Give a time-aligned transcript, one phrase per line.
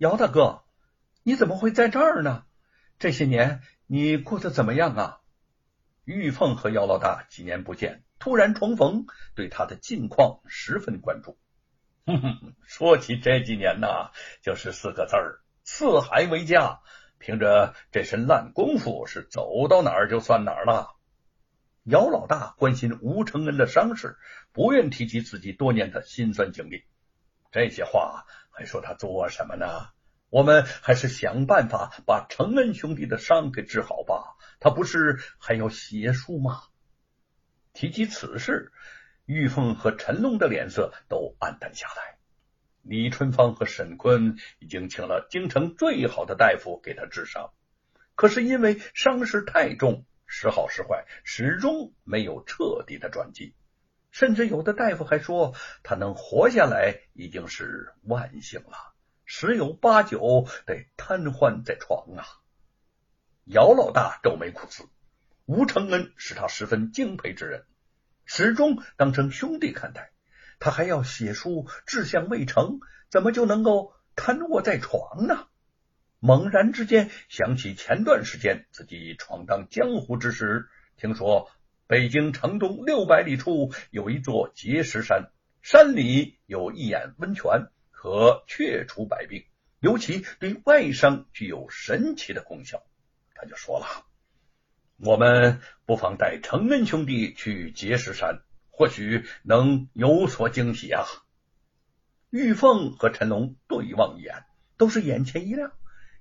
[0.00, 0.62] 姚大哥，
[1.22, 2.46] 你怎么会在这儿呢？
[2.98, 5.20] 这些年你过得怎么样啊？
[6.06, 11.36] 玉凤和姚老大几年不见，突然重逢，对他的近况十分关注。
[12.06, 14.10] 哼哼，说起这几年呐，
[14.40, 16.80] 就是四个字儿：四海为家。
[17.18, 20.96] 凭着这身烂功夫，是走到哪儿就算哪儿了。
[21.84, 24.16] 姚老大关心吴承恩的伤势，
[24.52, 26.86] 不愿提及自己多年的辛酸经历。
[27.52, 28.24] 这些话
[28.60, 29.88] 还说他做什么呢？
[30.28, 34.36] 我们还是想办法把承恩兄弟的伤给治好吧。
[34.60, 36.64] 他不是还要写书吗？
[37.72, 38.70] 提及此事，
[39.24, 42.18] 玉凤和陈龙的脸色都暗淡下来。
[42.82, 47.54] 李春芳和沈坤已经请了京城最好的大夫给他治伤，
[48.14, 53.54] 可是因为伤势太重，时好时坏，始终没有彻底的转机。
[54.10, 62.26] 甚至有的大夫还说，他能活下来已经是万幸了，十有八九得瘫痪在床啊！
[63.44, 64.84] 姚老大皱眉苦思，
[65.46, 67.64] 吴承恩是他十分敬佩之人，
[68.24, 70.12] 始终当成兄弟看待。
[70.58, 75.46] 他还要写书，志向未成，怎么就能够瘫卧在床呢？
[76.18, 81.50] 猛然之间想起前段时间自己闯荡江湖之时，听说
[81.90, 89.44] 北京城东六百里处有一座碣石山，山里有一眼温泉，可祛除百病，
[89.80, 92.84] 尤其对外伤具有神奇的功效。
[93.34, 94.06] 他就说了
[95.02, 101.04] ：“我们不妨带承恩兄弟去碣石山。”或许能有所惊喜啊！
[102.30, 104.44] 玉凤和陈龙对望一眼，
[104.76, 105.72] 都是眼前一亮。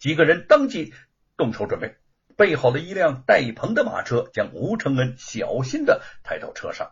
[0.00, 0.92] 几个人当即
[1.36, 1.94] 动手准备，
[2.42, 6.90] 备好了一辆带棚的马车，将吴承恩小心的抬到车上。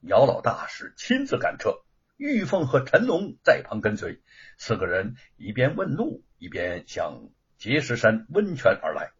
[0.00, 1.80] 姚老大是亲自赶车，
[2.16, 4.22] 玉凤和陈龙在旁跟随。
[4.58, 9.10] 四个人一边问路，一边向碣石山温泉而来。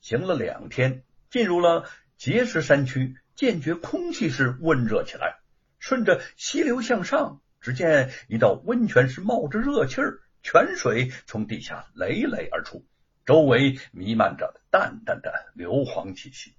[0.00, 1.88] 行了两天，进入了
[2.18, 3.16] 碣石山区。
[3.36, 5.38] 渐觉空气是温热起来，
[5.78, 12.84] 顺着溪流向上，只见一道温泉是冒着热气儿，泉水从地下累累而出，
[13.24, 16.56] 周围弥漫着淡淡的硫磺气息。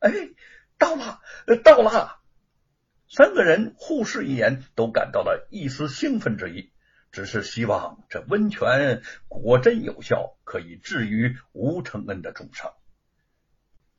[0.00, 0.10] 哎，
[0.78, 1.20] 到了，
[1.62, 2.18] 到了！
[3.10, 6.72] 三个人互视一眼，都感到了一丝兴奋之意，
[7.12, 12.72] 只是希望这温泉果真有效，可以治愈吴承恩的重伤。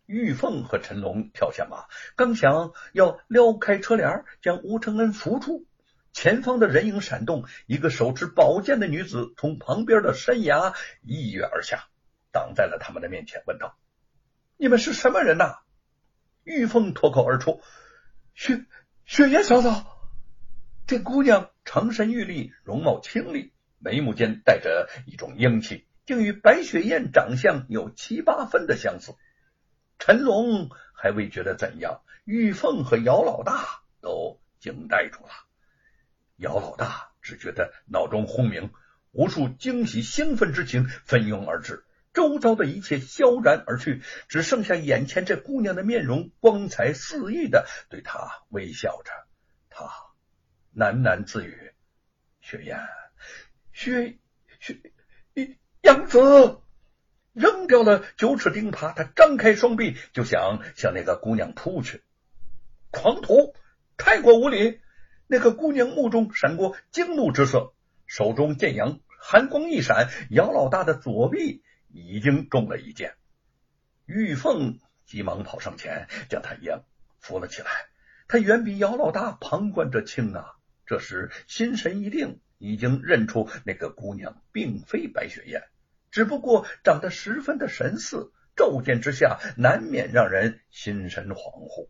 [0.07, 5.65] 玉凤和陈龙跳下马，刚想要撩开车帘将吴承恩扶出，
[6.11, 10.73] 前方的人影闪动，一个手持宝剑的女子从旁边的山崖
[11.03, 11.87] 一跃而下，
[12.35, 13.77] 挡在了他们的面前，问道
[14.59, 15.59] ：“你们是什么人呐？”
[16.43, 17.61] 玉凤脱口而出
[18.35, 18.65] ：“雪
[19.05, 19.97] 雪燕嫂嫂。”
[20.85, 29.15] 这姑娘长身玉立，容貌清丽，眉目间带着一种英气，竟与白雪燕长相有七八分的相似。
[29.97, 35.31] 陈龙还未觉得怎样，玉凤和姚老大都惊呆住了。
[36.35, 38.73] 姚老大只觉得脑中轰鸣，
[39.11, 41.85] 无数惊喜兴奋之情蜂拥而至，
[42.15, 49.11] 周遭的一切萧然而去，只剩下眼前这姑娘的面容光彩四溢的对他微笑着。
[49.69, 49.85] 他
[50.75, 51.73] 喃喃自语
[52.41, 52.79] ：“雪雁，
[53.73, 54.17] 雪
[54.59, 54.79] 雪，
[55.81, 56.61] 杨子。”
[57.35, 62.01] 扔掉了九齿钉耙，他张开双臂就想向那个姑娘扑去。
[62.91, 63.53] 狂徒，
[63.97, 64.79] 太过无礼！
[65.27, 67.73] 那个姑娘目中闪过惊怒之色，
[68.07, 71.61] 手中剑阳寒光一闪，姚老大的左臂
[71.95, 73.15] 已经中了一箭。
[74.05, 76.67] 玉凤急忙跑上前，将他一
[77.19, 77.69] 扶了起来。
[78.27, 80.55] 他远比姚老大旁观者清啊！
[80.85, 85.63] 这时心神一定，已经认出那个姑娘并非白雪燕。
[86.11, 91.35] 只不过长得十分的神似，骤见之下难免让人心神恍
[91.69, 91.89] 惚。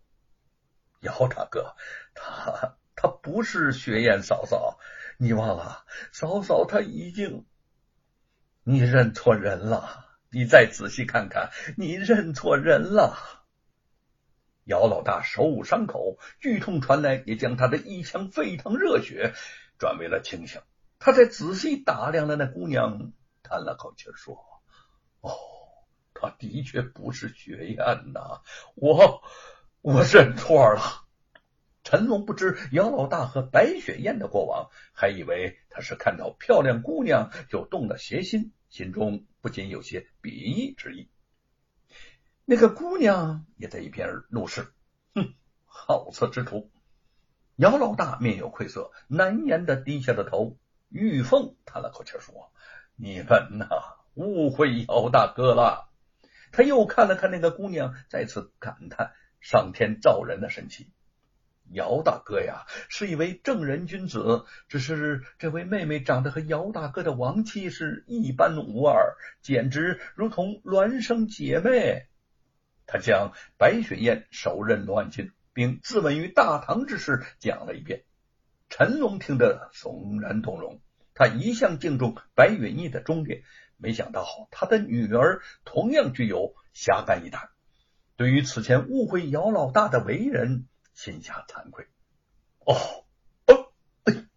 [1.00, 1.76] 姚大哥，
[2.14, 4.80] 他他不是雪燕嫂嫂，
[5.18, 5.86] 你忘了？
[6.12, 7.46] 嫂嫂她已经，
[8.68, 10.08] 你认错人了。
[10.32, 13.16] 你再仔细看看，你认错人了。
[14.64, 19.36] 姚老大手捂伤口，剧痛传来，也将他的一腔沸腾热血
[19.78, 20.62] 转为了清醒。
[20.98, 23.14] 他在仔细打量了那姑娘。
[23.44, 24.36] 叹了口气说
[25.22, 25.30] ：“哦，
[26.16, 28.42] 他的确不是雪雁呐，
[28.74, 29.22] 我
[29.82, 31.05] 我认错了。”
[31.86, 41.12] 陈龙不知姚老大和白雪燕的过往，还以为他是看到漂亮姑娘就动了邪心，心中不禁有些鄙夷之意。
[42.44, 44.74] 那个姑娘也在一边怒视
[45.14, 45.36] ：“哼，
[45.68, 46.72] 好色之徒！”
[47.56, 50.58] 姚老大面有愧色，难言的低下了头。
[50.90, 52.52] 玉凤叹了口气说
[52.98, 53.68] ：“你们呐，
[54.16, 55.92] 误会姚大哥了。”
[56.52, 60.92] 他又看了看那个姑娘，再次感叹上天造人的神奇。
[61.72, 72.06] 姚大哥呀，是一位正人君子，只是这位妹妹长得和姚大哥的王妻是一般无二，简直如同孪生姐妹。
[72.86, 75.10] 他将白雪燕手刃罗安
[75.54, 78.04] 并自刎于大唐之事讲了一遍。
[78.70, 80.80] 陈龙听得悚然动容，
[81.14, 83.44] 他一向敬重白允义的忠烈，
[83.78, 87.50] 没想到他的女儿同样具有侠肝义胆。
[88.18, 90.68] 对于此前误会姚老大的为人。
[90.96, 91.86] 心下惭愧，
[92.66, 92.74] 哦
[93.46, 93.68] 哦，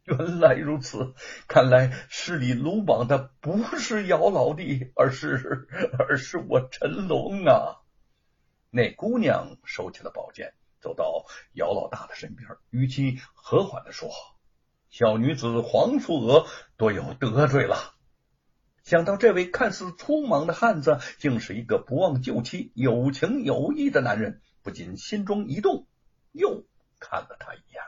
[0.02, 1.14] 原来如此，
[1.46, 5.69] 看来市里鲁莽的不是姚老弟，而是
[5.99, 7.78] 而是我陈龙啊！
[8.70, 11.25] 那姑娘收起了宝剑，走到
[11.55, 14.11] 姚老大的身边，语气和缓的说
[14.90, 16.46] ：“小女子黄素娥
[16.76, 17.94] 多有得罪了。”
[18.82, 25.87] 想到这位看似匆忙的汉子，竟是一个不忘旧妻、有情有义的男人，不禁心中一动。
[26.32, 26.62] 又
[26.98, 27.82] 看了他一眼。